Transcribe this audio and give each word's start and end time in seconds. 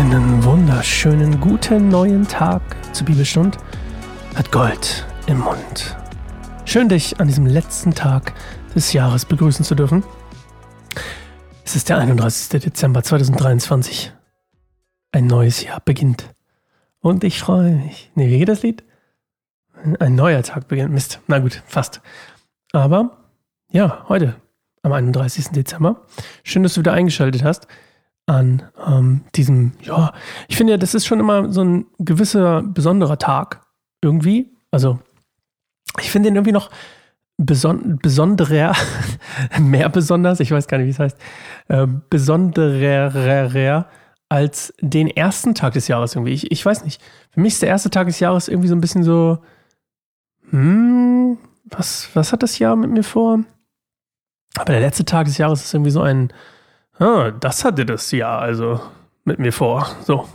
Einen 0.00 0.42
wunderschönen 0.44 1.40
guten 1.40 1.90
neuen 1.90 2.26
Tag 2.26 2.62
zur 2.94 3.04
Bibelstund 3.04 3.58
hat 4.34 4.50
Gold 4.50 5.06
im 5.26 5.40
Mund. 5.40 5.94
Schön, 6.64 6.88
dich 6.88 7.20
an 7.20 7.28
diesem 7.28 7.44
letzten 7.44 7.94
Tag 7.94 8.32
des 8.74 8.94
Jahres 8.94 9.26
begrüßen 9.26 9.62
zu 9.62 9.74
dürfen. 9.74 10.02
Es 11.66 11.76
ist 11.76 11.90
der 11.90 11.98
31. 11.98 12.62
Dezember 12.62 13.02
2023. 13.02 14.14
Ein 15.12 15.26
neues 15.26 15.62
Jahr 15.62 15.80
beginnt. 15.80 16.34
Und 17.00 17.22
ich 17.22 17.38
freue 17.38 17.72
mich. 17.72 18.10
Nee, 18.14 18.30
wie 18.30 18.38
geht 18.38 18.48
das 18.48 18.62
Lied? 18.62 18.82
Ein 19.98 20.14
neuer 20.14 20.42
Tag 20.42 20.66
beginnt. 20.66 20.92
Mist. 20.94 21.20
Na 21.26 21.40
gut, 21.40 21.62
fast. 21.66 22.00
Aber 22.72 23.18
ja, 23.70 24.06
heute, 24.08 24.36
am 24.80 24.94
31. 24.94 25.48
Dezember. 25.48 26.00
Schön, 26.42 26.62
dass 26.62 26.72
du 26.72 26.80
wieder 26.80 26.94
eingeschaltet 26.94 27.44
hast 27.44 27.68
an 28.26 28.62
ähm, 28.86 29.22
diesem, 29.34 29.72
ja, 29.82 30.12
ich 30.48 30.56
finde 30.56 30.74
ja, 30.74 30.76
das 30.76 30.94
ist 30.94 31.06
schon 31.06 31.20
immer 31.20 31.52
so 31.52 31.62
ein 31.62 31.86
gewisser 31.98 32.62
besonderer 32.62 33.18
Tag 33.18 33.62
irgendwie. 34.02 34.50
Also, 34.70 35.00
ich 36.00 36.10
finde 36.10 36.28
den 36.28 36.36
irgendwie 36.36 36.52
noch 36.52 36.70
beson 37.36 37.98
besonderer, 38.00 38.76
mehr 39.60 39.88
besonders, 39.88 40.40
ich 40.40 40.52
weiß 40.52 40.68
gar 40.68 40.78
nicht, 40.78 40.86
wie 40.86 40.90
es 40.90 40.98
heißt, 40.98 41.18
äh, 41.68 41.86
besonderer 42.08 43.86
als 44.28 44.72
den 44.80 45.08
ersten 45.08 45.54
Tag 45.54 45.72
des 45.72 45.88
Jahres 45.88 46.14
irgendwie. 46.14 46.32
Ich, 46.32 46.52
ich 46.52 46.64
weiß 46.64 46.84
nicht. 46.84 47.02
Für 47.30 47.40
mich 47.40 47.54
ist 47.54 47.62
der 47.62 47.68
erste 47.68 47.90
Tag 47.90 48.06
des 48.06 48.20
Jahres 48.20 48.46
irgendwie 48.46 48.68
so 48.68 48.76
ein 48.76 48.80
bisschen 48.80 49.02
so, 49.02 49.38
hm, 50.50 51.36
was, 51.64 52.08
was 52.14 52.32
hat 52.32 52.42
das 52.42 52.58
Jahr 52.58 52.76
mit 52.76 52.90
mir 52.90 53.02
vor? 53.02 53.40
Aber 54.56 54.72
der 54.72 54.80
letzte 54.80 55.04
Tag 55.04 55.26
des 55.26 55.38
Jahres 55.38 55.64
ist 55.64 55.74
irgendwie 55.74 55.90
so 55.90 56.02
ein, 56.02 56.32
ah, 57.00 57.30
das 57.32 57.64
hatte 57.64 57.84
das 57.84 58.10
Jahr 58.12 58.40
also 58.40 58.80
mit 59.24 59.38
mir 59.38 59.52
vor. 59.52 59.88
So, 60.04 60.28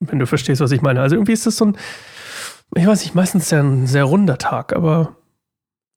wenn 0.00 0.18
du 0.18 0.26
verstehst, 0.26 0.60
was 0.60 0.72
ich 0.72 0.82
meine. 0.82 1.00
Also 1.00 1.16
irgendwie 1.16 1.32
ist 1.32 1.46
das 1.46 1.56
so 1.56 1.66
ein, 1.66 1.76
ich 2.74 2.86
weiß 2.86 3.02
nicht, 3.02 3.14
meistens 3.14 3.50
ja 3.50 3.60
ein 3.60 3.86
sehr 3.86 4.04
runder 4.04 4.38
Tag, 4.38 4.74
aber 4.74 5.16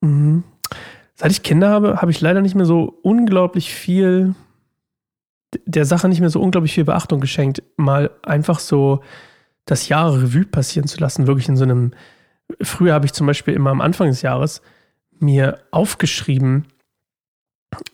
mh, 0.02 0.44
seit 1.16 1.32
ich 1.32 1.44
Kinder 1.44 1.70
habe, 1.70 2.02
habe 2.02 2.12
ich 2.12 2.22
leider 2.22 2.42
nicht 2.42 2.56
mehr 2.56 2.66
so 2.66 3.00
unglaublich 3.02 3.74
viel, 3.74 4.36
der 5.66 5.86
Sache 5.86 6.10
nicht 6.10 6.20
mehr 6.20 6.30
so 6.30 6.42
unglaublich 6.42 6.74
viel 6.74 6.84
Beachtung 6.84 7.22
geschenkt, 7.22 7.64
mal 7.78 8.12
einfach 8.24 8.60
so 8.60 9.02
das 9.66 9.88
Jahr 9.88 10.14
Revue 10.14 10.46
passieren 10.46 10.88
zu 10.88 11.00
lassen, 11.00 11.28
wirklich 11.28 11.50
in 11.50 11.56
so 11.56 11.64
einem, 11.64 11.94
früher 12.62 12.94
habe 12.94 13.06
ich 13.06 13.14
zum 13.14 13.26
Beispiel 13.26 13.54
immer 13.54 13.72
am 13.72 13.82
Anfang 13.82 14.10
des 14.10 14.22
Jahres 14.22 14.62
mir 15.12 15.60
aufgeschrieben, 15.72 16.68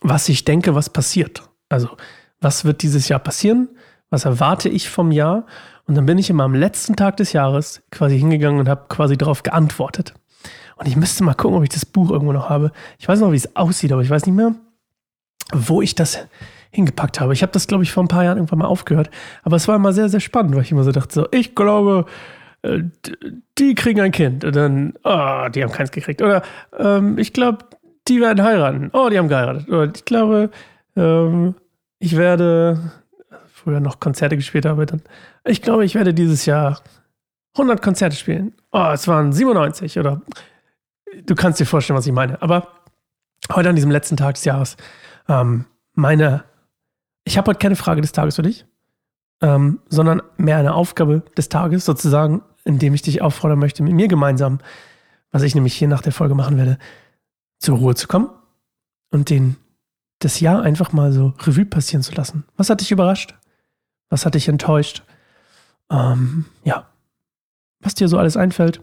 was 0.01 0.27
ich 0.27 0.43
denke, 0.43 0.75
was 0.75 0.89
passiert. 0.89 1.43
Also 1.69 1.89
was 2.41 2.65
wird 2.65 2.81
dieses 2.81 3.07
Jahr 3.07 3.19
passieren, 3.19 3.69
was 4.09 4.25
erwarte 4.25 4.67
ich 4.67 4.89
vom 4.89 5.11
Jahr. 5.11 5.45
Und 5.87 5.95
dann 5.95 6.05
bin 6.05 6.17
ich 6.17 6.29
immer 6.29 6.43
am 6.43 6.55
letzten 6.55 6.95
Tag 6.95 7.17
des 7.17 7.33
Jahres 7.33 7.81
quasi 7.91 8.17
hingegangen 8.17 8.59
und 8.59 8.67
habe 8.67 8.85
quasi 8.89 9.17
darauf 9.17 9.43
geantwortet. 9.43 10.13
Und 10.75 10.87
ich 10.87 10.95
müsste 10.95 11.23
mal 11.23 11.35
gucken, 11.35 11.57
ob 11.57 11.63
ich 11.63 11.69
das 11.69 11.85
Buch 11.85 12.09
irgendwo 12.09 12.33
noch 12.33 12.49
habe. 12.49 12.71
Ich 12.97 13.07
weiß 13.07 13.19
noch, 13.19 13.31
wie 13.31 13.37
es 13.37 13.55
aussieht, 13.55 13.91
aber 13.91 14.01
ich 14.01 14.09
weiß 14.09 14.25
nicht 14.25 14.35
mehr, 14.35 14.55
wo 15.53 15.81
ich 15.81 15.95
das 15.95 16.27
hingepackt 16.71 17.19
habe. 17.19 17.33
Ich 17.33 17.43
habe 17.43 17.51
das, 17.51 17.67
glaube 17.67 17.83
ich, 17.83 17.91
vor 17.91 18.03
ein 18.03 18.07
paar 18.07 18.23
Jahren 18.23 18.37
irgendwann 18.37 18.59
mal 18.59 18.65
aufgehört. 18.65 19.09
Aber 19.43 19.57
es 19.57 19.67
war 19.67 19.75
immer 19.75 19.93
sehr, 19.93 20.09
sehr 20.09 20.21
spannend, 20.21 20.55
weil 20.55 20.63
ich 20.63 20.71
immer 20.71 20.83
so 20.83 20.91
dachte, 20.91 21.13
so, 21.13 21.27
ich 21.31 21.53
glaube, 21.53 22.05
äh, 22.63 22.79
die 23.57 23.75
kriegen 23.75 24.01
ein 24.01 24.11
Kind. 24.11 24.43
Und 24.43 24.55
dann, 24.55 24.93
oh, 25.03 25.47
die 25.53 25.61
haben 25.63 25.71
keins 25.71 25.91
gekriegt. 25.91 26.21
Oder 26.21 26.41
ähm, 26.77 27.17
ich 27.17 27.33
glaube, 27.33 27.65
die 28.07 28.21
werden 28.21 28.43
heiraten. 28.43 28.89
Oh, 28.93 29.09
die 29.09 29.19
haben 29.19 29.27
geheiratet. 29.27 29.69
Oder 29.69 29.91
ich 29.93 30.05
glaube, 30.05 30.49
ähm, 30.95 31.55
ich 32.01 32.17
werde, 32.17 32.91
früher 33.47 33.79
noch 33.79 33.99
Konzerte 33.99 34.35
gespielt 34.35 34.65
habe, 34.65 34.87
dann, 34.87 35.03
ich 35.45 35.61
glaube, 35.61 35.85
ich 35.85 35.93
werde 35.93 36.15
dieses 36.15 36.47
Jahr 36.47 36.81
100 37.53 37.81
Konzerte 37.81 38.15
spielen. 38.15 38.53
Oh, 38.71 38.89
es 38.91 39.07
waren 39.07 39.31
97 39.31 39.99
oder 39.99 40.21
du 41.23 41.35
kannst 41.35 41.59
dir 41.59 41.65
vorstellen, 41.65 41.97
was 41.97 42.07
ich 42.07 42.11
meine. 42.11 42.41
Aber 42.41 42.69
heute 43.53 43.69
an 43.69 43.75
diesem 43.75 43.91
letzten 43.91 44.17
Tag 44.17 44.33
des 44.33 44.45
Jahres, 44.45 44.77
ähm, 45.29 45.65
meine, 45.93 46.43
ich 47.23 47.37
habe 47.37 47.49
heute 47.49 47.59
keine 47.59 47.75
Frage 47.75 48.01
des 48.01 48.13
Tages 48.13 48.35
für 48.35 48.41
dich, 48.41 48.65
ähm, 49.41 49.79
sondern 49.87 50.23
mehr 50.37 50.57
eine 50.57 50.73
Aufgabe 50.73 51.21
des 51.37 51.49
Tages 51.49 51.85
sozusagen, 51.85 52.41
indem 52.63 52.95
ich 52.95 53.03
dich 53.03 53.21
auffordern 53.21 53.59
möchte, 53.59 53.83
mit 53.83 53.93
mir 53.93 54.07
gemeinsam, 54.07 54.57
was 55.31 55.43
ich 55.43 55.53
nämlich 55.53 55.75
hier 55.75 55.87
nach 55.87 56.01
der 56.01 56.13
Folge 56.13 56.33
machen 56.33 56.57
werde, 56.57 56.79
zur 57.59 57.77
Ruhe 57.77 57.93
zu 57.93 58.07
kommen 58.07 58.29
und 59.11 59.29
den 59.29 59.57
das 60.21 60.39
Jahr 60.39 60.61
einfach 60.61 60.93
mal 60.93 61.11
so 61.11 61.33
Revue 61.39 61.65
passieren 61.65 62.03
zu 62.03 62.13
lassen. 62.13 62.45
Was 62.55 62.69
hat 62.69 62.81
dich 62.81 62.91
überrascht? 62.91 63.35
Was 64.09 64.25
hat 64.25 64.35
dich 64.35 64.47
enttäuscht? 64.47 65.03
Ähm, 65.89 66.45
ja. 66.63 66.87
Was 67.79 67.95
dir 67.95 68.07
so 68.07 68.17
alles 68.17 68.37
einfällt. 68.37 68.81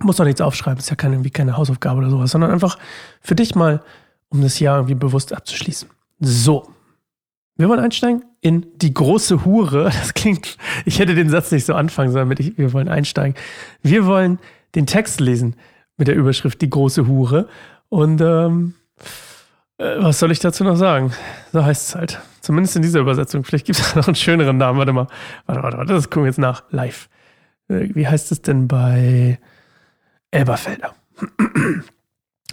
Muss 0.00 0.16
doch 0.16 0.24
nichts 0.24 0.40
aufschreiben, 0.40 0.78
ist 0.78 0.88
ja 0.88 0.96
keine, 0.96 1.16
irgendwie 1.16 1.30
keine 1.30 1.56
Hausaufgabe 1.56 1.98
oder 1.98 2.10
sowas, 2.10 2.30
sondern 2.30 2.50
einfach 2.50 2.78
für 3.20 3.34
dich 3.34 3.54
mal, 3.54 3.82
um 4.30 4.40
das 4.40 4.58
Jahr 4.58 4.78
irgendwie 4.78 4.94
bewusst 4.94 5.34
abzuschließen. 5.34 5.88
So. 6.18 6.68
Wir 7.56 7.68
wollen 7.68 7.80
einsteigen 7.80 8.24
in 8.40 8.66
die 8.76 8.94
große 8.94 9.44
Hure. 9.44 9.84
Das 10.00 10.14
klingt, 10.14 10.56
ich 10.86 10.98
hätte 10.98 11.14
den 11.14 11.28
Satz 11.28 11.52
nicht 11.52 11.66
so 11.66 11.74
anfangen 11.74 12.10
sollen, 12.10 12.28
mit 12.28 12.40
ich, 12.40 12.56
wir 12.56 12.72
wollen 12.72 12.88
einsteigen. 12.88 13.36
Wir 13.82 14.06
wollen 14.06 14.38
den 14.74 14.86
Text 14.86 15.20
lesen 15.20 15.56
mit 15.98 16.08
der 16.08 16.16
Überschrift 16.16 16.62
Die 16.62 16.70
große 16.70 17.06
Hure. 17.06 17.48
Und 17.90 18.22
ähm, 18.22 18.74
äh, 18.98 19.02
was 19.82 20.18
soll 20.18 20.30
ich 20.30 20.38
dazu 20.38 20.64
noch 20.64 20.76
sagen? 20.76 21.12
So 21.52 21.64
heißt 21.64 21.88
es 21.88 21.94
halt. 21.94 22.20
Zumindest 22.40 22.76
in 22.76 22.82
dieser 22.82 23.00
Übersetzung. 23.00 23.44
Vielleicht 23.44 23.66
gibt 23.66 23.78
es 23.78 23.94
noch 23.96 24.06
einen 24.06 24.14
schöneren 24.14 24.56
Namen. 24.56 24.78
Warte 24.78 24.92
mal. 24.92 25.06
Warte, 25.46 25.62
warte, 25.62 25.78
warte. 25.78 25.92
Das 25.94 26.10
gucken 26.10 26.24
wir 26.24 26.28
jetzt 26.28 26.38
nach. 26.38 26.64
Live. 26.70 27.08
Äh, 27.68 27.88
wie 27.94 28.06
heißt 28.06 28.32
es 28.32 28.42
denn 28.42 28.68
bei 28.68 29.38
Elberfelder? 30.30 30.94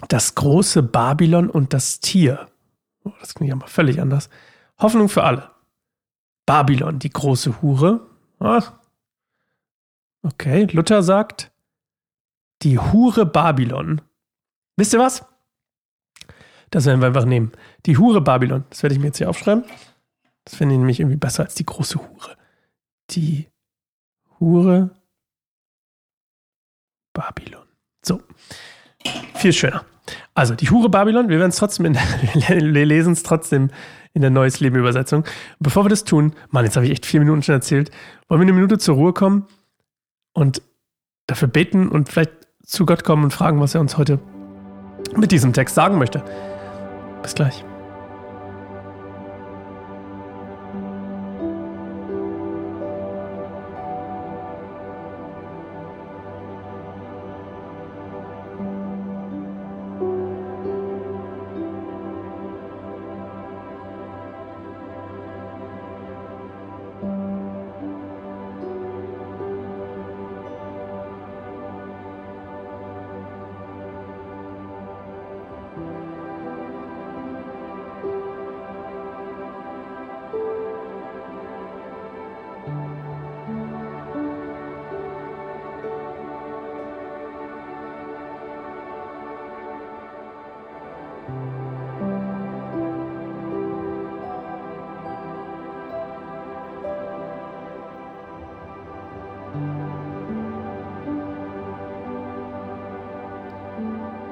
Das 0.08 0.34
große 0.34 0.82
Babylon 0.82 1.50
und 1.50 1.74
das 1.74 2.00
Tier. 2.00 2.48
Oh, 3.04 3.12
das 3.20 3.34
klingt 3.34 3.50
ja 3.50 3.56
mal 3.56 3.66
völlig 3.66 4.00
anders. 4.00 4.30
Hoffnung 4.78 5.10
für 5.10 5.24
alle. 5.24 5.50
Babylon, 6.46 6.98
die 6.98 7.10
große 7.10 7.60
Hure. 7.60 8.06
Ah. 8.38 8.62
Okay, 10.22 10.64
Luther 10.72 11.02
sagt, 11.02 11.50
die 12.62 12.78
Hure 12.78 13.26
Babylon. 13.26 14.00
Wisst 14.76 14.94
ihr 14.94 14.98
was? 15.00 15.22
Das 16.70 16.86
werden 16.86 17.00
wir 17.00 17.08
einfach 17.08 17.24
nehmen. 17.24 17.52
Die 17.86 17.98
Hure 17.98 18.20
Babylon. 18.20 18.64
Das 18.70 18.82
werde 18.82 18.94
ich 18.94 19.00
mir 19.00 19.08
jetzt 19.08 19.18
hier 19.18 19.28
aufschreiben. 19.28 19.64
Das 20.44 20.54
finde 20.54 20.74
ich 20.74 20.78
nämlich 20.78 21.00
irgendwie 21.00 21.16
besser 21.16 21.44
als 21.44 21.54
die 21.54 21.66
große 21.66 21.98
Hure. 21.98 22.36
Die 23.10 23.48
Hure 24.38 24.90
Babylon. 27.12 27.66
So. 28.02 28.22
Viel 29.34 29.52
schöner. 29.52 29.84
Also, 30.34 30.54
die 30.54 30.70
Hure 30.70 30.88
Babylon, 30.88 31.28
wir 31.28 31.38
werden 31.38 31.50
es 31.50 31.56
trotzdem 31.56 31.86
in, 31.86 31.94
wir 32.34 32.86
lesen 32.86 33.12
es 33.12 33.22
trotzdem 33.22 33.70
in 34.12 34.22
der 34.22 34.30
Neues 34.30 34.60
Leben 34.60 34.76
Übersetzung. 34.76 35.24
Bevor 35.58 35.84
wir 35.84 35.88
das 35.88 36.04
tun, 36.04 36.34
Mann, 36.50 36.64
jetzt 36.64 36.76
habe 36.76 36.86
ich 36.86 36.92
echt 36.92 37.06
vier 37.06 37.20
Minuten 37.20 37.42
schon 37.42 37.54
erzählt, 37.54 37.90
wollen 38.28 38.40
wir 38.40 38.44
eine 38.44 38.52
Minute 38.52 38.78
zur 38.78 38.96
Ruhe 38.96 39.12
kommen 39.12 39.46
und 40.32 40.62
dafür 41.26 41.48
beten 41.48 41.88
und 41.88 42.08
vielleicht 42.08 42.32
zu 42.64 42.86
Gott 42.86 43.04
kommen 43.04 43.24
und 43.24 43.32
fragen, 43.32 43.60
was 43.60 43.74
er 43.74 43.80
uns 43.80 43.96
heute 43.98 44.18
mit 45.16 45.32
diesem 45.32 45.52
Text 45.52 45.74
sagen 45.74 45.98
möchte. 45.98 46.24
Bis 47.22 47.34
gleich. 47.34 47.64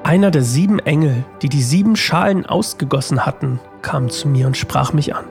Einer 0.09 0.31
der 0.31 0.41
sieben 0.41 0.79
Engel, 0.79 1.23
die 1.43 1.49
die 1.49 1.61
sieben 1.61 1.95
Schalen 1.95 2.47
ausgegossen 2.47 3.27
hatten, 3.27 3.59
kam 3.83 4.09
zu 4.09 4.27
mir 4.27 4.47
und 4.47 4.57
sprach 4.57 4.91
mich 4.91 5.13
an. 5.13 5.25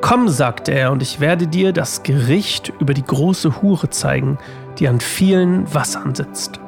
Komm, 0.00 0.30
sagte 0.30 0.72
er, 0.72 0.92
und 0.92 1.02
ich 1.02 1.20
werde 1.20 1.46
dir 1.46 1.74
das 1.74 2.02
Gericht 2.02 2.72
über 2.80 2.94
die 2.94 3.04
große 3.04 3.60
Hure 3.60 3.90
zeigen, 3.90 4.38
die 4.78 4.88
an 4.88 4.98
vielen 4.98 5.74
Wassern 5.74 6.14
sitzt. 6.14 6.58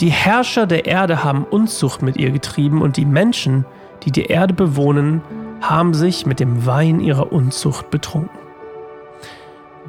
Die 0.00 0.08
Herrscher 0.08 0.66
der 0.66 0.86
Erde 0.86 1.22
haben 1.22 1.44
Unzucht 1.44 2.02
mit 2.02 2.16
ihr 2.16 2.32
getrieben, 2.32 2.82
und 2.82 2.96
die 2.96 3.06
Menschen, 3.06 3.64
die 4.02 4.10
die 4.10 4.24
Erde 4.24 4.52
bewohnen, 4.52 5.22
haben 5.60 5.94
sich 5.94 6.26
mit 6.26 6.40
dem 6.40 6.66
Wein 6.66 6.98
ihrer 6.98 7.32
Unzucht 7.32 7.88
betrunken. 7.92 8.36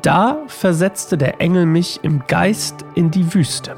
Da 0.03 0.38
versetzte 0.45 1.17
der 1.17 1.41
Engel 1.41 1.65
mich 1.65 2.00
im 2.03 2.21
Geist 2.27 2.85
in 2.94 3.09
die 3.09 3.33
Wüste. 3.33 3.75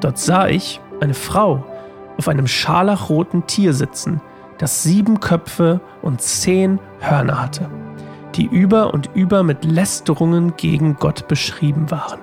Dort 0.00 0.16
sah 0.16 0.48
ich 0.48 0.80
eine 1.00 1.12
Frau 1.12 1.62
auf 2.18 2.28
einem 2.28 2.46
scharlachroten 2.46 3.46
Tier 3.46 3.72
sitzen, 3.72 4.20
das 4.58 4.82
sieben 4.82 5.20
Köpfe 5.20 5.80
und 6.02 6.20
zehn 6.20 6.78
Hörner 7.00 7.40
hatte, 7.40 7.68
die 8.34 8.44
über 8.44 8.94
und 8.94 9.10
über 9.14 9.42
mit 9.42 9.64
Lästerungen 9.64 10.56
gegen 10.56 10.96
Gott 10.96 11.28
beschrieben 11.28 11.90
waren. 11.90 12.20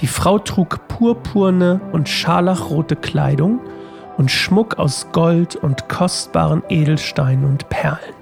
Die 0.00 0.06
Frau 0.06 0.38
trug 0.38 0.86
purpurne 0.88 1.80
und 1.92 2.08
scharlachrote 2.08 2.96
Kleidung 2.96 3.60
und 4.16 4.30
Schmuck 4.30 4.78
aus 4.78 5.08
Gold 5.12 5.56
und 5.56 5.88
kostbaren 5.88 6.62
Edelsteinen 6.68 7.44
und 7.44 7.68
Perlen. 7.68 8.14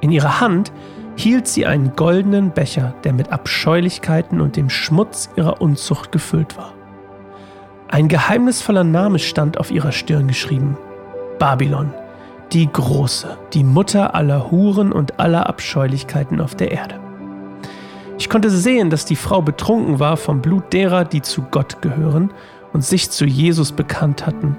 In 0.00 0.10
ihrer 0.12 0.40
Hand 0.40 0.72
hielt 1.16 1.48
sie 1.48 1.66
einen 1.66 1.96
goldenen 1.96 2.52
Becher, 2.52 2.94
der 3.04 3.12
mit 3.12 3.32
Abscheulichkeiten 3.32 4.40
und 4.40 4.56
dem 4.56 4.70
Schmutz 4.70 5.30
ihrer 5.36 5.60
Unzucht 5.60 6.12
gefüllt 6.12 6.56
war. 6.56 6.72
Ein 7.90 8.08
geheimnisvoller 8.08 8.84
Name 8.84 9.18
stand 9.18 9.58
auf 9.58 9.70
ihrer 9.70 9.92
Stirn 9.92 10.28
geschrieben. 10.28 10.76
Babylon, 11.38 11.94
die 12.52 12.70
Große, 12.70 13.38
die 13.54 13.64
Mutter 13.64 14.14
aller 14.14 14.50
Huren 14.50 14.92
und 14.92 15.18
aller 15.18 15.48
Abscheulichkeiten 15.48 16.42
auf 16.42 16.54
der 16.54 16.70
Erde. 16.70 17.00
Ich 18.18 18.28
konnte 18.28 18.50
sehen, 18.50 18.90
dass 18.90 19.06
die 19.06 19.16
Frau 19.16 19.40
betrunken 19.40 20.00
war 20.00 20.18
vom 20.18 20.42
Blut 20.42 20.70
derer, 20.74 21.06
die 21.06 21.22
zu 21.22 21.42
Gott 21.50 21.80
gehören 21.80 22.30
und 22.74 22.84
sich 22.84 23.10
zu 23.10 23.24
Jesus 23.24 23.72
bekannt 23.72 24.26
hatten. 24.26 24.58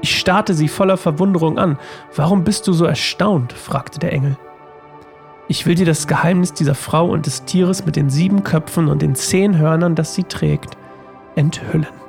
Ich 0.00 0.16
starrte 0.16 0.54
sie 0.54 0.68
voller 0.68 0.96
Verwunderung 0.96 1.58
an. 1.58 1.78
Warum 2.14 2.44
bist 2.44 2.68
du 2.68 2.72
so 2.72 2.84
erstaunt? 2.84 3.52
fragte 3.52 3.98
der 3.98 4.12
Engel. 4.12 4.36
Ich 5.48 5.66
will 5.66 5.74
dir 5.74 5.86
das 5.86 6.06
Geheimnis 6.06 6.52
dieser 6.52 6.76
Frau 6.76 7.08
und 7.08 7.26
des 7.26 7.44
Tieres 7.44 7.84
mit 7.84 7.96
den 7.96 8.08
sieben 8.08 8.44
Köpfen 8.44 8.86
und 8.88 9.02
den 9.02 9.16
zehn 9.16 9.58
Hörnern, 9.58 9.96
das 9.96 10.14
sie 10.14 10.24
trägt, 10.24 10.76
enthüllen. 11.34 12.01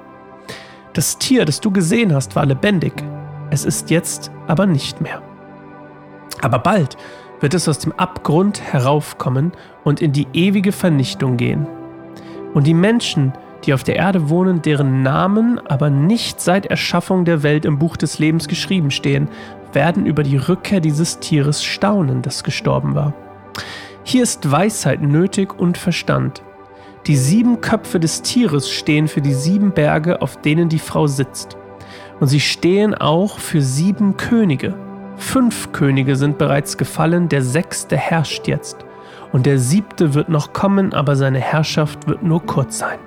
Das 0.93 1.17
Tier, 1.17 1.45
das 1.45 1.59
du 1.59 1.71
gesehen 1.71 2.13
hast, 2.13 2.35
war 2.35 2.45
lebendig. 2.45 2.93
Es 3.49 3.65
ist 3.65 3.89
jetzt 3.89 4.31
aber 4.47 4.67
nicht 4.67 5.01
mehr. 5.01 5.23
Aber 6.41 6.59
bald 6.59 6.97
wird 7.39 7.55
es 7.55 7.67
aus 7.67 7.79
dem 7.79 7.93
Abgrund 7.93 8.61
heraufkommen 8.61 9.53
und 9.83 10.01
in 10.01 10.11
die 10.11 10.27
ewige 10.33 10.71
Vernichtung 10.71 11.37
gehen. 11.37 11.67
Und 12.53 12.67
die 12.67 12.75
Menschen, 12.75 13.33
die 13.65 13.73
auf 13.73 13.83
der 13.83 13.95
Erde 13.95 14.29
wohnen, 14.29 14.61
deren 14.61 15.01
Namen 15.01 15.59
aber 15.67 15.89
nicht 15.89 16.39
seit 16.39 16.67
Erschaffung 16.67 17.25
der 17.25 17.41
Welt 17.41 17.65
im 17.65 17.79
Buch 17.79 17.97
des 17.97 18.19
Lebens 18.19 18.47
geschrieben 18.47 18.91
stehen, 18.91 19.27
werden 19.71 20.05
über 20.05 20.21
die 20.21 20.37
Rückkehr 20.37 20.79
dieses 20.79 21.19
Tieres 21.19 21.63
staunen, 21.63 22.21
das 22.21 22.43
gestorben 22.43 22.93
war. 22.93 23.13
Hier 24.03 24.21
ist 24.21 24.51
Weisheit 24.51 25.01
nötig 25.01 25.57
und 25.57 25.77
Verstand. 25.77 26.43
Die 27.07 27.17
sieben 27.17 27.59
Köpfe 27.59 27.99
des 27.99 28.21
Tieres 28.21 28.69
stehen 28.69 29.09
für 29.09 29.21
die 29.21 29.33
sieben 29.33 29.71
Berge, 29.71 30.21
auf 30.21 30.39
denen 30.39 30.69
die 30.69 30.79
Frau 30.79 31.07
sitzt. 31.07 31.57
Und 32.21 32.27
sie 32.27 32.39
stehen 32.39 32.95
auch 32.95 33.39
für 33.39 33.61
sieben 33.61 34.15
Könige. 34.15 34.73
Fünf 35.17 35.73
Könige 35.73 36.15
sind 36.15 36.37
bereits 36.37 36.77
gefallen, 36.77 37.27
der 37.27 37.41
sechste 37.41 37.97
herrscht 37.97 38.47
jetzt. 38.47 38.85
Und 39.33 39.45
der 39.45 39.59
siebte 39.59 40.13
wird 40.13 40.29
noch 40.29 40.53
kommen, 40.53 40.93
aber 40.93 41.17
seine 41.17 41.39
Herrschaft 41.39 42.07
wird 42.07 42.23
nur 42.23 42.45
kurz 42.45 42.77
sein. 42.77 42.99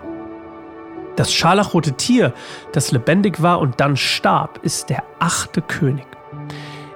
Das 1.14 1.32
scharlachrote 1.32 1.92
Tier, 1.92 2.34
das 2.72 2.92
lebendig 2.92 3.40
war 3.40 3.60
und 3.60 3.80
dann 3.80 3.96
starb, 3.96 4.60
ist 4.62 4.90
der 4.90 5.02
achte 5.20 5.62
König. 5.62 6.06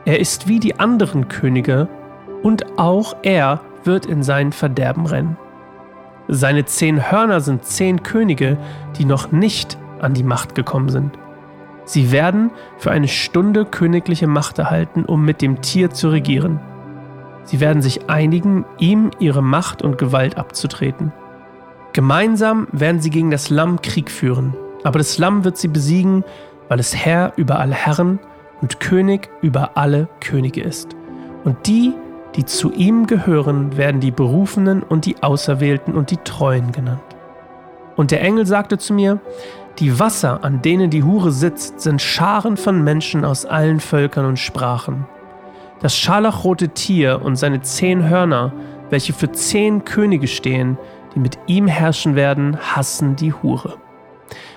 Er 0.05 0.21
ist 0.21 0.49
wie 0.49 0.61
die 0.61 0.79
anderen 0.79 1.29
Könige 1.29 1.89
und 2.43 2.79
auch 2.79 3.17
er 3.23 3.61
wird 3.85 4.05
in 4.05 4.23
sein 4.23 4.53
Verderben 4.53 5.07
rennen. 5.07 5.39
Seine 6.33 6.65
zehn 6.65 7.11
Hörner 7.11 7.41
sind 7.41 7.65
zehn 7.65 8.05
Könige, 8.05 8.57
die 8.97 9.05
noch 9.05 9.33
nicht 9.33 9.77
an 10.01 10.15
die 10.15 10.23
Macht 10.23 10.55
gekommen 10.55 10.89
sind. 10.89 11.19
Sie 11.85 12.13
werden 12.13 12.53
für 12.79 12.93
eine 12.93 13.09
Stunde 13.09 13.65
königliche 13.65 14.29
Macht 14.29 14.61
erhalten, 14.61 15.05
um 15.05 15.25
mit 15.25 15.43
dem 15.43 15.61
Tier 15.61 15.91
zu 15.91 16.09
regieren. 16.09 16.61
Sie 17.43 17.59
werden 17.59 17.83
sich 17.83 18.09
einigen, 18.09 18.65
ihm 18.79 19.11
ihre 19.19 19.43
Macht 19.43 19.83
und 19.83 19.99
Gewalt 19.99 20.39
abzutreten. 20.39 21.13
Gemeinsam 21.95 22.69
werden 22.71 23.01
sie 23.01 23.11
gegen 23.11 23.33
das 23.33 23.51
Lamm 23.51 23.83
Krieg 23.83 24.09
führen, 24.09 24.55
aber 24.85 25.01
das 25.01 25.19
Lamm 25.19 25.43
wird 25.43 25.59
sie 25.59 25.67
besiegen, 25.67 26.23
weil 26.69 26.79
es 26.79 26.95
Herr 26.95 27.33
über 27.35 27.59
alle 27.59 27.75
Herren 27.75 28.21
und 28.61 28.79
König 28.79 29.29
über 29.43 29.77
alle 29.77 30.09
Könige 30.21 30.61
ist. 30.61 30.95
Und 31.43 31.67
die, 31.67 31.93
die 32.37 32.45
zu 32.45 32.73
ihm 32.73 33.07
gehören, 33.07 33.77
werden 33.77 34.01
die 34.01 34.11
Berufenen 34.11 34.83
und 34.83 35.07
die 35.07 35.23
Auserwählten 35.23 35.95
und 35.95 36.11
die 36.11 36.19
Treuen 36.19 36.73
genannt. 36.73 37.03
Und 37.97 38.11
der 38.11 38.23
Engel 38.23 38.47
sagte 38.47 38.79
zu 38.79 38.95
mir, 38.95 39.21
die 39.79 39.99
Wasser, 39.99 40.45
an 40.45 40.63
denen 40.63 40.91
die 40.91 41.03
Hure 41.05 41.33
sitzt, 41.33 41.81
sind 41.81 42.03
Scharen 42.03 42.57
von 42.57 42.83
Menschen 42.83 43.25
aus 43.25 43.47
allen 43.47 43.81
Völkern 43.81 44.27
und 44.27 44.39
Sprachen. 44.39 45.07
Das 45.81 45.97
scharlachrote 45.97 46.71
Tier 46.71 47.23
und 47.23 47.37
seine 47.37 47.63
zehn 47.63 48.09
Hörner, 48.09 48.53
welche 48.91 49.13
für 49.13 49.33
zehn 49.33 49.85
Könige 49.85 50.29
stehen, 50.29 50.77
die 51.15 51.21
mit 51.21 51.39
ihm 51.47 51.67
herrschen 51.67 52.15
werden, 52.15 52.59
hassen 52.59 53.17
die 53.17 53.33
Hure. 53.33 53.77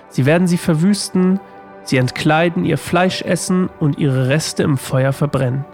Sie 0.10 0.26
werden 0.26 0.48
sie 0.48 0.58
verwüsten, 0.58 1.40
sie 1.84 1.98
entkleiden, 1.98 2.66
ihr 2.66 2.78
Fleisch 2.78 3.22
essen 3.22 3.70
und 3.80 3.98
ihre 3.98 4.28
Reste 4.28 4.64
im 4.64 4.78
Feuer 4.78 5.14
verbrennen. 5.14 5.66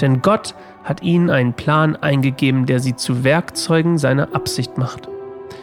Denn 0.00 0.20
Gott 0.20 0.54
hat 0.86 1.02
ihnen 1.02 1.30
einen 1.30 1.52
Plan 1.52 1.96
eingegeben, 1.96 2.64
der 2.64 2.78
sie 2.78 2.94
zu 2.94 3.24
Werkzeugen 3.24 3.98
seiner 3.98 4.34
Absicht 4.34 4.78
macht. 4.78 5.08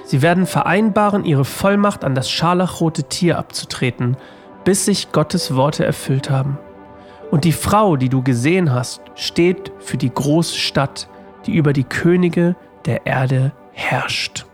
Sie 0.06 0.22
werden 0.22 0.46
vereinbaren, 0.46 1.24
ihre 1.24 1.46
Vollmacht 1.46 2.04
an 2.04 2.14
das 2.14 2.30
scharlachrote 2.30 3.06
Tier 3.06 3.38
abzutreten, 3.40 4.18
bis 4.66 4.84
sich 4.84 5.14
Gottes 5.14 5.56
Worte 5.56 5.86
erfüllt 5.86 6.30
haben. 6.30 6.60
Und 7.32 7.46
die 7.46 7.54
Frau, 7.54 7.96
die 7.96 8.10
du 8.10 8.22
gesehen 8.22 8.74
hast, 8.74 9.02
steht 9.16 9.72
für 9.80 9.98
die 9.98 10.14
große 10.14 10.58
Stadt, 10.58 11.08
die 11.46 11.56
über 11.56 11.72
die 11.72 11.86
Könige 11.86 12.58
der 12.86 13.06
Erde 13.06 13.54
herrscht. 13.72 14.46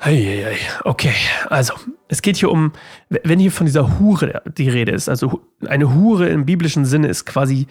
Eieiei. 0.00 0.56
Okay, 0.84 1.14
also 1.48 1.74
es 2.08 2.22
geht 2.22 2.38
hier 2.38 2.50
um, 2.50 2.72
wenn 3.08 3.38
hier 3.38 3.52
von 3.52 3.66
dieser 3.66 4.00
Hure 4.00 4.42
die 4.46 4.68
Rede 4.68 4.92
ist, 4.92 5.08
also 5.08 5.42
eine 5.68 5.94
Hure 5.94 6.28
im 6.28 6.44
biblischen 6.44 6.86
Sinne 6.86 7.06
ist 7.06 7.24
quasi 7.24 7.68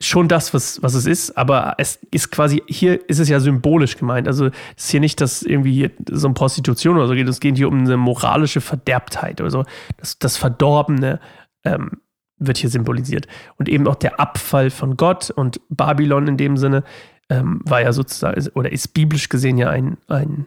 schon 0.00 0.28
das, 0.28 0.52
was, 0.52 0.82
was 0.82 0.94
es 0.94 1.06
ist, 1.06 1.38
aber 1.38 1.74
es 1.78 1.98
ist 2.10 2.30
quasi, 2.30 2.62
hier 2.66 3.08
ist 3.08 3.18
es 3.18 3.28
ja 3.28 3.40
symbolisch 3.40 3.96
gemeint. 3.96 4.28
Also 4.28 4.46
es 4.46 4.84
ist 4.84 4.90
hier 4.90 5.00
nicht, 5.00 5.20
dass 5.20 5.42
irgendwie 5.42 5.90
so 6.10 6.28
um 6.28 6.34
Prostitution 6.34 6.96
oder 6.96 7.08
so 7.08 7.14
geht, 7.14 7.28
es 7.28 7.40
geht 7.40 7.56
hier 7.56 7.68
um 7.68 7.80
eine 7.80 7.96
moralische 7.96 8.60
Verderbtheit 8.60 9.40
oder 9.40 9.50
so. 9.50 9.64
Das, 9.96 10.18
das 10.18 10.36
Verdorbene 10.36 11.18
ähm, 11.64 12.00
wird 12.38 12.58
hier 12.58 12.68
symbolisiert. 12.68 13.26
Und 13.56 13.68
eben 13.68 13.86
auch 13.88 13.94
der 13.94 14.20
Abfall 14.20 14.70
von 14.70 14.96
Gott 14.96 15.30
und 15.30 15.60
Babylon 15.70 16.28
in 16.28 16.36
dem 16.36 16.58
Sinne 16.58 16.84
ähm, 17.30 17.62
war 17.64 17.80
ja 17.80 17.92
sozusagen, 17.92 18.46
oder 18.54 18.70
ist 18.70 18.88
biblisch 18.88 19.30
gesehen 19.30 19.56
ja 19.56 19.70
ein, 19.70 19.96
ein 20.08 20.46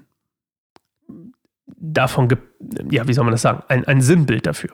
davon, 1.67 2.29
ja, 2.91 3.07
wie 3.07 3.13
soll 3.13 3.23
man 3.23 3.31
das 3.31 3.41
sagen, 3.41 3.63
ein, 3.67 3.85
ein 3.85 4.01
Sinnbild 4.01 4.45
dafür. 4.45 4.71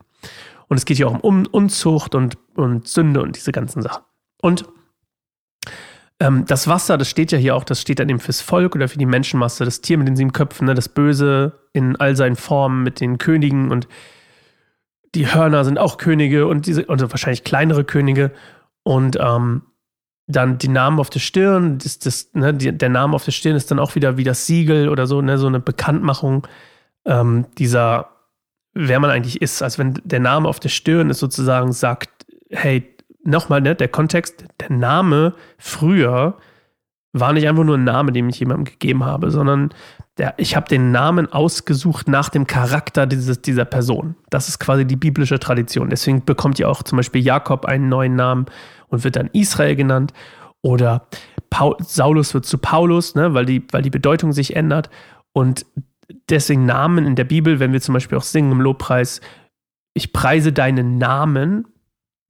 Und 0.67 0.77
es 0.77 0.85
geht 0.85 0.97
ja 0.97 1.07
auch 1.07 1.19
um 1.23 1.45
Unzucht 1.45 2.15
und, 2.15 2.37
und 2.55 2.87
Sünde 2.87 3.21
und 3.21 3.35
diese 3.35 3.51
ganzen 3.51 3.81
Sachen. 3.81 4.03
Und 4.45 4.65
ähm, 6.19 6.45
das 6.45 6.67
Wasser, 6.67 6.99
das 6.99 7.09
steht 7.09 7.31
ja 7.31 7.39
hier 7.39 7.55
auch, 7.55 7.63
das 7.63 7.81
steht 7.81 7.97
dann 7.97 8.09
eben 8.09 8.19
fürs 8.19 8.41
Volk 8.41 8.75
oder 8.75 8.87
für 8.87 8.99
die 8.99 9.07
Menschenmasse, 9.07 9.65
das 9.65 9.81
Tier 9.81 9.97
mit 9.97 10.07
den 10.07 10.15
sieben 10.15 10.33
Köpfen, 10.33 10.67
ne, 10.67 10.75
das 10.75 10.87
Böse 10.87 11.53
in 11.73 11.95
all 11.95 12.15
seinen 12.15 12.35
Formen 12.35 12.83
mit 12.83 12.99
den 12.99 13.17
Königen 13.17 13.71
und 13.71 13.87
die 15.15 15.33
Hörner 15.33 15.65
sind 15.65 15.79
auch 15.79 15.97
Könige 15.97 16.45
und 16.45 16.67
diese, 16.67 16.87
also 16.89 17.09
wahrscheinlich 17.09 17.43
kleinere 17.43 17.85
Könige. 17.85 18.33
Und 18.83 19.17
ähm, 19.19 19.63
dann 20.27 20.59
die 20.59 20.67
Namen 20.67 20.99
auf 20.99 21.09
der 21.09 21.21
Stirn, 21.21 21.79
das, 21.79 21.97
das, 21.97 22.29
ne, 22.33 22.53
die, 22.53 22.71
der 22.71 22.89
Name 22.89 23.15
auf 23.15 23.25
der 23.25 23.31
Stirn 23.31 23.55
ist 23.55 23.71
dann 23.71 23.79
auch 23.79 23.95
wieder 23.95 24.15
wie 24.17 24.23
das 24.23 24.45
Siegel 24.45 24.89
oder 24.89 25.07
so, 25.07 25.21
ne, 25.23 25.39
so 25.39 25.47
eine 25.47 25.59
Bekanntmachung 25.59 26.47
ähm, 27.05 27.47
dieser, 27.57 28.09
wer 28.73 28.99
man 28.99 29.09
eigentlich 29.09 29.41
ist. 29.41 29.63
Also 29.63 29.79
wenn 29.79 29.99
der 30.03 30.19
Name 30.19 30.47
auf 30.47 30.59
der 30.59 30.69
Stirn 30.69 31.09
ist 31.09 31.19
sozusagen 31.19 31.73
sagt, 31.73 32.27
hey, 32.51 32.94
nochmal, 33.25 33.61
ne, 33.61 33.75
der 33.75 33.87
Kontext, 33.87 34.45
der 34.59 34.71
Name 34.71 35.33
früher 35.57 36.37
war 37.13 37.31
nicht 37.31 37.47
einfach 37.47 37.63
nur 37.63 37.77
ein 37.77 37.83
Name, 37.83 38.11
den 38.11 38.27
ich 38.29 38.39
jemandem 38.39 38.65
gegeben 38.65 39.05
habe, 39.05 39.31
sondern 39.31 39.73
der, 40.17 40.33
ich 40.37 40.55
habe 40.55 40.67
den 40.67 40.91
Namen 40.91 41.31
ausgesucht 41.31 42.07
nach 42.07 42.29
dem 42.29 42.45
Charakter 42.45 43.05
dieses, 43.07 43.41
dieser 43.41 43.65
Person. 43.65 44.15
Das 44.29 44.49
ist 44.49 44.59
quasi 44.59 44.85
die 44.85 44.97
biblische 44.97 45.39
Tradition. 45.39 45.89
Deswegen 45.89 46.25
bekommt 46.25 46.59
ja 46.59 46.67
auch 46.67 46.83
zum 46.83 46.97
Beispiel 46.97 47.23
Jakob 47.23 47.65
einen 47.65 47.87
neuen 47.87 48.15
Namen 48.15 48.45
und 48.87 49.03
wird 49.03 49.15
dann 49.15 49.29
Israel 49.31 49.75
genannt. 49.75 50.13
Oder 50.61 51.07
Paul, 51.49 51.75
Saulus 51.79 52.33
wird 52.33 52.45
zu 52.45 52.57
Paulus, 52.57 53.15
ne, 53.15 53.33
weil, 53.33 53.45
die, 53.45 53.65
weil 53.71 53.81
die 53.81 53.89
Bedeutung 53.89 54.33
sich 54.33 54.55
ändert. 54.55 54.89
Und 55.31 55.65
deswegen 56.29 56.65
Namen 56.65 57.05
in 57.05 57.15
der 57.15 57.23
Bibel, 57.23 57.59
wenn 57.59 57.71
wir 57.71 57.81
zum 57.81 57.93
Beispiel 57.93 58.17
auch 58.17 58.23
singen 58.23 58.51
im 58.51 58.61
Lobpreis, 58.61 59.21
ich 59.93 60.11
preise 60.11 60.51
deinen 60.51 60.97
Namen 60.97 61.65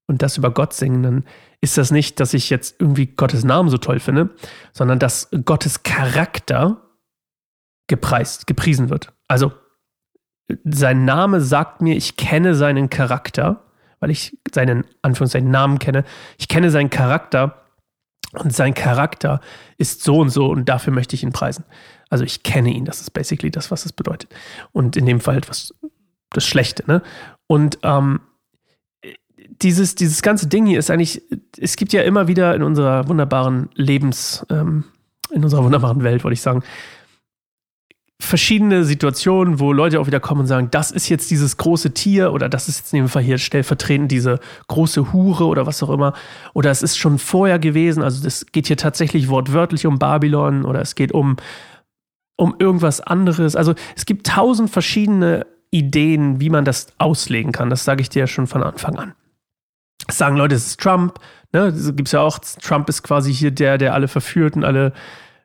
und 0.07 0.21
das 0.21 0.37
über 0.37 0.51
Gott 0.51 0.73
singen, 0.73 1.03
dann 1.03 1.25
ist 1.61 1.77
das 1.77 1.91
nicht, 1.91 2.19
dass 2.19 2.33
ich 2.33 2.49
jetzt 2.49 2.79
irgendwie 2.79 3.07
Gottes 3.07 3.43
Namen 3.43 3.69
so 3.69 3.77
toll 3.77 3.99
finde, 3.99 4.29
sondern 4.71 4.99
dass 4.99 5.29
Gottes 5.45 5.83
Charakter 5.83 6.81
gepreist, 7.87 8.47
gepriesen 8.47 8.89
wird. 8.89 9.13
Also 9.27 9.51
sein 10.63 11.05
Name 11.05 11.41
sagt 11.41 11.81
mir, 11.81 11.95
ich 11.95 12.17
kenne 12.17 12.55
seinen 12.55 12.89
Charakter, 12.89 13.63
weil 13.99 14.11
ich 14.11 14.37
seinen 14.53 14.85
Anführungszeichen 15.01 15.49
Namen 15.49 15.79
kenne. 15.79 16.03
Ich 16.37 16.47
kenne 16.47 16.69
seinen 16.69 16.89
Charakter 16.89 17.63
und 18.33 18.53
sein 18.53 18.73
Charakter 18.73 19.39
ist 19.77 20.03
so 20.03 20.19
und 20.19 20.29
so 20.29 20.47
und 20.47 20.69
dafür 20.69 20.93
möchte 20.93 21.15
ich 21.15 21.23
ihn 21.23 21.31
preisen. 21.31 21.65
Also 22.09 22.23
ich 22.23 22.43
kenne 22.43 22.69
ihn, 22.69 22.85
das 22.85 23.01
ist 23.01 23.11
basically 23.11 23.49
das, 23.49 23.71
was 23.71 23.85
es 23.85 23.93
bedeutet. 23.93 24.33
Und 24.71 24.95
in 24.97 25.05
dem 25.05 25.19
Fall 25.19 25.37
etwas 25.37 25.73
das 26.31 26.45
Schlechte. 26.45 26.83
Ne? 26.87 27.01
Und 27.47 27.79
ähm, 27.83 28.19
dieses, 29.61 29.95
dieses 29.95 30.21
ganze 30.21 30.47
Ding 30.47 30.65
hier 30.65 30.79
ist 30.79 30.89
eigentlich, 30.89 31.21
es 31.57 31.75
gibt 31.75 31.93
ja 31.93 32.01
immer 32.03 32.27
wieder 32.27 32.55
in 32.55 32.63
unserer 32.63 33.07
wunderbaren 33.07 33.69
Lebens, 33.75 34.45
ähm, 34.49 34.85
in 35.31 35.43
unserer 35.43 35.63
wunderbaren 35.63 36.03
Welt, 36.03 36.23
wollte 36.23 36.33
ich 36.33 36.41
sagen, 36.41 36.63
verschiedene 38.19 38.85
Situationen, 38.85 39.59
wo 39.59 39.73
Leute 39.73 39.99
auch 39.99 40.07
wieder 40.07 40.19
kommen 40.19 40.41
und 40.41 40.47
sagen, 40.47 40.69
das 40.71 40.91
ist 40.91 41.09
jetzt 41.09 41.29
dieses 41.31 41.57
große 41.57 41.93
Tier 41.93 42.31
oder 42.31 42.47
das 42.47 42.69
ist 42.69 42.79
jetzt 42.79 42.93
in 42.93 42.99
dem 42.99 43.09
Fall 43.09 43.23
hier 43.23 43.37
stellvertretend 43.37 44.11
diese 44.11 44.39
große 44.67 45.11
Hure 45.11 45.45
oder 45.45 45.65
was 45.65 45.83
auch 45.83 45.89
immer. 45.89 46.13
Oder 46.53 46.71
es 46.71 46.81
ist 46.81 46.97
schon 46.97 47.19
vorher 47.19 47.59
gewesen, 47.59 48.03
also 48.03 48.23
das 48.23 48.45
geht 48.47 48.67
hier 48.67 48.77
tatsächlich 48.77 49.29
wortwörtlich 49.29 49.85
um 49.85 49.99
Babylon 49.99 50.65
oder 50.65 50.81
es 50.81 50.95
geht 50.95 51.11
um, 51.11 51.35
um 52.37 52.55
irgendwas 52.57 53.01
anderes. 53.01 53.55
Also 53.55 53.75
es 53.95 54.05
gibt 54.05 54.27
tausend 54.27 54.69
verschiedene 54.69 55.45
Ideen, 55.71 56.39
wie 56.39 56.49
man 56.49 56.63
das 56.63 56.87
auslegen 56.97 57.51
kann. 57.51 57.69
Das 57.69 57.83
sage 57.83 58.01
ich 58.01 58.09
dir 58.09 58.21
ja 58.21 58.27
schon 58.27 58.47
von 58.47 58.63
Anfang 58.63 58.95
an. 58.97 59.13
Sagen 60.09 60.37
Leute, 60.37 60.55
es 60.55 60.67
ist 60.67 60.79
Trump. 60.79 61.19
Ne? 61.51 61.73
Gibt 61.95 62.07
es 62.07 62.11
ja 62.11 62.21
auch, 62.21 62.39
Trump 62.39 62.89
ist 62.89 63.03
quasi 63.03 63.33
hier 63.33 63.51
der, 63.51 63.77
der 63.77 63.93
alle 63.93 64.07
verführt 64.07 64.55
und 64.55 64.63
alle 64.63 64.93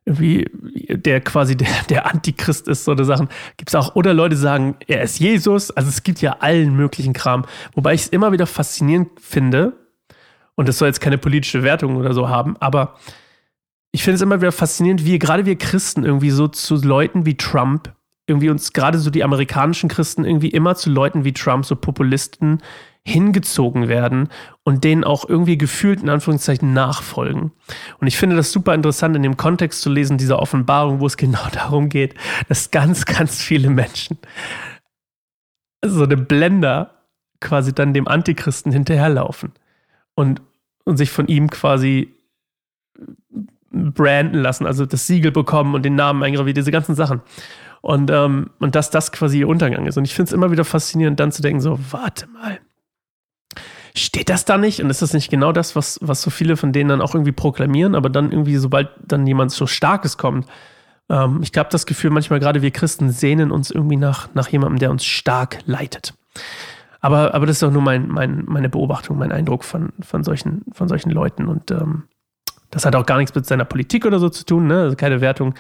irgendwie, 0.04 0.50
der 0.88 1.20
quasi 1.20 1.56
der, 1.56 1.68
der 1.88 2.06
Antichrist 2.06 2.68
ist, 2.68 2.84
so 2.84 2.92
eine 2.92 3.04
Sachen. 3.04 3.28
Gibt 3.56 3.70
es 3.70 3.74
auch, 3.74 3.94
oder 3.94 4.14
Leute 4.14 4.36
sagen, 4.36 4.76
er 4.86 5.02
ist 5.02 5.20
Jesus. 5.20 5.70
Also 5.70 5.88
es 5.88 6.02
gibt 6.02 6.20
ja 6.20 6.38
allen 6.40 6.74
möglichen 6.74 7.12
Kram. 7.12 7.44
Wobei 7.74 7.94
ich 7.94 8.02
es 8.02 8.08
immer 8.08 8.32
wieder 8.32 8.46
faszinierend 8.46 9.20
finde, 9.20 9.74
und 10.56 10.68
das 10.68 10.78
soll 10.78 10.88
jetzt 10.88 11.00
keine 11.00 11.18
politische 11.18 11.62
Wertung 11.62 11.96
oder 11.96 12.12
so 12.12 12.28
haben, 12.28 12.56
aber 12.58 12.96
ich 13.92 14.04
finde 14.04 14.16
es 14.16 14.22
immer 14.22 14.40
wieder 14.40 14.52
faszinierend, 14.52 15.04
wie 15.04 15.18
gerade 15.18 15.46
wir 15.46 15.56
Christen 15.56 16.04
irgendwie 16.04 16.30
so 16.30 16.48
zu 16.48 16.76
Leuten 16.76 17.26
wie 17.26 17.36
Trump 17.36 17.92
irgendwie 18.26 18.48
uns 18.50 18.72
gerade 18.72 18.98
so 18.98 19.10
die 19.10 19.24
amerikanischen 19.24 19.88
Christen 19.88 20.24
irgendwie 20.24 20.50
immer 20.50 20.76
zu 20.76 20.88
Leuten 20.88 21.24
wie 21.24 21.32
Trump, 21.32 21.66
so 21.66 21.74
Populisten, 21.74 22.62
hingezogen 23.04 23.88
werden 23.88 24.28
und 24.62 24.84
denen 24.84 25.04
auch 25.04 25.28
irgendwie 25.28 25.56
gefühlt 25.56 26.02
in 26.02 26.10
Anführungszeichen 26.10 26.72
nachfolgen. 26.72 27.52
Und 27.98 28.06
ich 28.06 28.18
finde 28.18 28.36
das 28.36 28.52
super 28.52 28.74
interessant 28.74 29.16
in 29.16 29.22
dem 29.22 29.36
Kontext 29.36 29.80
zu 29.82 29.90
lesen, 29.90 30.18
dieser 30.18 30.38
Offenbarung, 30.38 31.00
wo 31.00 31.06
es 31.06 31.16
genau 31.16 31.46
darum 31.52 31.88
geht, 31.88 32.14
dass 32.48 32.70
ganz, 32.70 33.06
ganz 33.06 33.40
viele 33.42 33.70
Menschen 33.70 34.18
so 35.84 36.04
eine 36.04 36.16
Blender 36.16 36.94
quasi 37.40 37.74
dann 37.74 37.94
dem 37.94 38.06
Antichristen 38.06 38.70
hinterherlaufen 38.70 39.52
und, 40.14 40.42
und 40.84 40.98
sich 40.98 41.10
von 41.10 41.26
ihm 41.26 41.48
quasi 41.48 42.14
branden 43.70 44.40
lassen, 44.42 44.66
also 44.66 44.84
das 44.84 45.06
Siegel 45.06 45.30
bekommen 45.30 45.74
und 45.74 45.84
den 45.84 45.94
Namen 45.94 46.22
eingravieren, 46.22 46.54
diese 46.54 46.72
ganzen 46.72 46.94
Sachen. 46.94 47.22
Und, 47.80 48.10
ähm, 48.10 48.50
und 48.58 48.74
dass 48.74 48.90
das 48.90 49.10
quasi 49.10 49.38
ihr 49.38 49.48
Untergang 49.48 49.86
ist. 49.86 49.96
Und 49.96 50.04
ich 50.04 50.14
finde 50.14 50.28
es 50.28 50.32
immer 50.34 50.50
wieder 50.50 50.64
faszinierend, 50.64 51.18
dann 51.18 51.32
zu 51.32 51.40
denken, 51.40 51.62
so, 51.62 51.78
warte 51.90 52.26
mal, 52.26 52.60
steht 53.94 54.28
das 54.28 54.44
da 54.44 54.58
nicht? 54.58 54.82
Und 54.82 54.90
ist 54.90 55.02
das 55.02 55.14
nicht 55.14 55.30
genau 55.30 55.52
das, 55.52 55.76
was, 55.76 55.98
was 56.02 56.22
so 56.22 56.30
viele 56.30 56.56
von 56.56 56.72
denen 56.72 56.88
dann 56.88 57.00
auch 57.00 57.14
irgendwie 57.14 57.32
proklamieren, 57.32 57.94
aber 57.94 58.08
dann 58.08 58.30
irgendwie, 58.30 58.56
sobald 58.56 58.88
dann 59.04 59.26
jemand 59.26 59.52
so 59.52 59.66
Starkes 59.66 60.18
kommt, 60.18 60.46
ähm, 61.08 61.40
ich 61.42 61.56
habe 61.56 61.68
das 61.70 61.86
Gefühl, 61.86 62.10
manchmal 62.10 62.40
gerade 62.40 62.62
wir 62.62 62.70
Christen 62.70 63.10
sehnen 63.10 63.50
uns 63.50 63.70
irgendwie 63.70 63.96
nach, 63.96 64.28
nach 64.34 64.48
jemandem, 64.48 64.78
der 64.78 64.90
uns 64.90 65.04
stark 65.04 65.58
leitet. 65.66 66.14
Aber, 67.00 67.34
aber 67.34 67.46
das 67.46 67.56
ist 67.56 67.62
auch 67.62 67.72
nur 67.72 67.82
mein, 67.82 68.08
mein, 68.08 68.44
meine 68.46 68.68
Beobachtung, 68.68 69.18
mein 69.18 69.32
Eindruck 69.32 69.64
von, 69.64 69.92
von, 70.00 70.22
solchen, 70.22 70.62
von 70.72 70.88
solchen 70.88 71.10
Leuten. 71.10 71.46
Und 71.46 71.70
ähm, 71.70 72.04
das 72.70 72.84
hat 72.84 72.94
auch 72.94 73.06
gar 73.06 73.18
nichts 73.18 73.34
mit 73.34 73.46
seiner 73.46 73.64
Politik 73.64 74.06
oder 74.06 74.18
so 74.18 74.28
zu 74.28 74.44
tun, 74.44 74.66
ne? 74.66 74.82
also 74.82 74.96
keine 74.96 75.20
Wertung. 75.20 75.54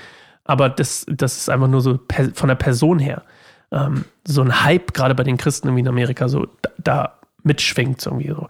Aber 0.44 0.68
das, 0.68 1.06
das 1.08 1.38
ist 1.38 1.50
einfach 1.50 1.68
nur 1.68 1.80
so 1.80 1.98
von 2.34 2.48
der 2.48 2.56
Person 2.56 2.98
her. 2.98 3.22
Ähm, 3.72 4.04
so 4.26 4.42
ein 4.42 4.64
Hype, 4.64 4.92
gerade 4.92 5.14
bei 5.14 5.22
den 5.22 5.36
Christen 5.36 5.68
irgendwie 5.68 5.82
in 5.82 5.88
Amerika, 5.88 6.28
so 6.28 6.46
da, 6.62 6.70
da 6.78 7.19
mitschwingt 7.42 8.04
irgendwie 8.04 8.28
so. 8.28 8.48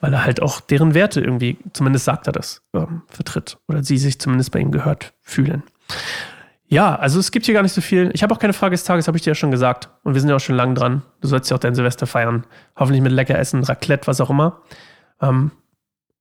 Weil 0.00 0.12
er 0.12 0.24
halt 0.24 0.42
auch 0.42 0.60
deren 0.60 0.94
Werte 0.94 1.20
irgendwie, 1.20 1.58
zumindest 1.72 2.04
sagt 2.04 2.26
er 2.26 2.32
das, 2.32 2.62
ähm, 2.74 3.02
vertritt. 3.08 3.58
Oder 3.68 3.82
sie 3.82 3.98
sich 3.98 4.20
zumindest 4.20 4.52
bei 4.52 4.60
ihm 4.60 4.70
gehört 4.70 5.12
fühlen. 5.22 5.62
Ja, 6.66 6.94
also 6.94 7.18
es 7.18 7.32
gibt 7.32 7.46
hier 7.46 7.54
gar 7.54 7.62
nicht 7.62 7.72
so 7.72 7.80
viel. 7.80 8.10
Ich 8.14 8.22
habe 8.22 8.32
auch 8.32 8.38
keine 8.38 8.52
Frage 8.52 8.74
des 8.74 8.84
Tages, 8.84 9.08
habe 9.08 9.18
ich 9.18 9.24
dir 9.24 9.30
ja 9.30 9.34
schon 9.34 9.50
gesagt. 9.50 9.88
Und 10.04 10.14
wir 10.14 10.20
sind 10.20 10.30
ja 10.30 10.36
auch 10.36 10.40
schon 10.40 10.54
lang 10.54 10.74
dran. 10.74 11.02
Du 11.20 11.26
sollst 11.26 11.50
ja 11.50 11.56
auch 11.56 11.60
dein 11.60 11.74
Silvester 11.74 12.06
feiern. 12.06 12.46
Hoffentlich 12.76 13.02
mit 13.02 13.12
lecker 13.12 13.38
Essen, 13.38 13.64
Raclette, 13.64 14.06
was 14.06 14.20
auch 14.20 14.30
immer. 14.30 14.62
Ähm, 15.20 15.50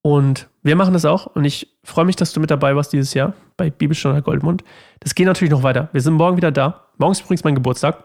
und 0.02 0.50
wir 0.64 0.76
machen 0.76 0.94
das 0.94 1.06
auch 1.06 1.26
und 1.28 1.44
ich 1.44 1.78
freue 1.84 2.06
mich, 2.06 2.16
dass 2.16 2.32
du 2.32 2.40
mit 2.40 2.50
dabei 2.50 2.76
warst 2.76 2.94
dieses 2.94 3.14
Jahr 3.14 3.34
bei 3.58 3.70
Bibelstunde 3.70 4.22
Goldmund. 4.22 4.64
Das 5.02 5.14
geht 5.14 5.26
natürlich 5.26 5.52
noch 5.52 5.64
weiter. 5.64 5.90
Wir 5.92 6.02
sind 6.02 6.14
morgen 6.14 6.38
wieder 6.38 6.52
da. 6.52 6.88
Morgen 6.98 7.12
ist 7.12 7.22
übrigens 7.22 7.44
mein 7.44 7.56
Geburtstag. 7.56 8.04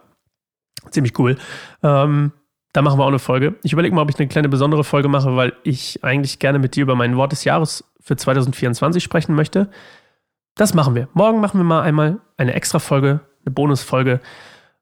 Ziemlich 0.91 1.19
cool. 1.19 1.37
Ähm, 1.83 2.33
da 2.75 2.83
machen 2.83 2.99
wir 2.99 3.05
auch 3.05 3.09
eine 3.09 3.21
Folge. 3.21 3.55
Ich 3.63 3.73
überlege 3.73 3.95
mal, 3.95 4.03
ob 4.03 4.11
ich 4.11 4.19
eine 4.19 4.27
kleine 4.27 4.49
besondere 4.49 4.83
Folge 4.83 5.09
mache, 5.09 5.37
weil 5.37 5.53
ich 5.63 6.03
eigentlich 6.03 6.41
gerne 6.41 6.59
mit 6.59 6.75
dir 6.75 6.83
über 6.83 6.97
mein 6.97 7.17
Wort 7.17 7.31
des 7.31 7.45
Jahres 7.45 7.85
für 8.01 8.17
2024 8.17 9.03
sprechen 9.03 9.35
möchte. 9.37 9.71
Das 10.57 10.75
machen 10.75 10.97
wir. 10.97 11.09
Morgen 11.15 11.41
machen 11.41 11.61
wir 11.61 11.65
mal 11.65 11.83
einmal 11.83 12.19
eine 12.37 12.53
extra 12.55 12.81
Folge, 12.81 13.21
eine 13.47 13.55
Bonusfolge. 13.55 14.21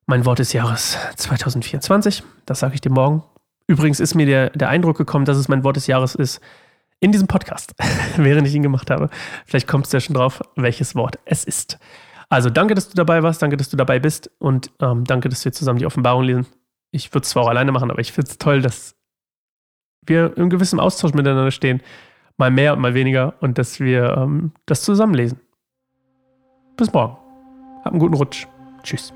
Mein 0.07 0.25
Wort 0.25 0.39
des 0.39 0.55
Jahres 0.55 0.97
2024. 1.17 2.23
Das 2.47 2.61
sage 2.61 2.75
ich 2.75 2.81
dir 2.81 2.91
morgen. 2.91 3.25
Übrigens 3.67 4.01
ist 4.01 4.15
mir 4.15 4.25
der, 4.25 4.51
der 4.51 4.71
Eindruck 4.71 4.97
gekommen, 4.97 5.27
dass 5.27 5.37
es 5.37 5.49
mein 5.49 5.63
Wort 5.63 5.77
des 5.77 5.87
Jahres 5.87 6.15
ist, 6.15 6.41
in 6.99 7.13
diesem 7.13 7.29
Podcast, 7.29 7.75
während 8.17 8.49
ich 8.49 8.55
ihn 8.55 8.63
gemacht 8.63 8.91
habe. 8.91 9.11
Vielleicht 9.45 9.69
kommst 9.69 9.93
du 9.93 9.99
ja 9.99 10.01
schon 10.01 10.15
drauf, 10.15 10.41
welches 10.57 10.95
Wort 10.95 11.19
es 11.27 11.45
ist. 11.45 11.79
Also 12.31 12.49
danke, 12.49 12.75
dass 12.75 12.89
du 12.89 12.95
dabei 12.95 13.23
warst, 13.23 13.43
danke, 13.43 13.59
dass 13.59 13.69
du 13.69 13.77
dabei 13.77 13.99
bist 13.99 14.31
und 14.39 14.71
ähm, 14.81 15.05
danke, 15.05 15.29
dass 15.29 15.45
wir 15.45 15.53
zusammen 15.53 15.79
die 15.79 15.85
Offenbarung 15.85 16.23
lesen. 16.23 16.47
Ich 16.93 17.13
würde 17.13 17.25
es 17.25 17.31
zwar 17.31 17.45
auch 17.45 17.49
alleine 17.49 17.73
machen, 17.73 17.91
aber 17.91 18.01
ich 18.01 18.13
finde 18.13 18.31
es 18.31 18.39
toll, 18.39 18.63
dass 18.63 18.95
wir 20.07 20.37
in 20.37 20.51
gewissem 20.51 20.79
Austausch 20.79 21.15
miteinander 21.15 21.51
stehen, 21.51 21.83
mal 22.37 22.51
mehr 22.51 22.75
und 22.75 22.81
mal 22.81 22.95
weniger 22.95 23.35
und 23.41 23.59
dass 23.59 23.81
wir 23.81 24.17
ähm, 24.17 24.53
das 24.67 24.83
zusammen 24.83 25.15
lesen. 25.15 25.41
Bis 26.77 26.93
morgen. 26.93 27.17
Hab 27.85 27.93
einen 27.93 27.99
guten 27.99 28.15
Rutsch. 28.15 28.47
Tschüss. 28.83 29.13